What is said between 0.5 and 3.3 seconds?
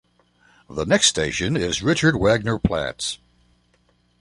The next station is Richard Wagner Platz.